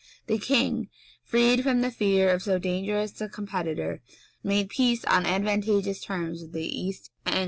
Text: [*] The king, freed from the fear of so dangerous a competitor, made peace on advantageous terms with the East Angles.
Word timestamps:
[*] 0.15 0.25
The 0.25 0.39
king, 0.39 0.89
freed 1.23 1.61
from 1.61 1.81
the 1.81 1.91
fear 1.91 2.31
of 2.31 2.41
so 2.41 2.57
dangerous 2.57 3.21
a 3.21 3.29
competitor, 3.29 4.01
made 4.43 4.69
peace 4.69 5.05
on 5.05 5.27
advantageous 5.27 5.99
terms 5.99 6.41
with 6.41 6.53
the 6.53 6.67
East 6.67 7.11
Angles. 7.27 7.39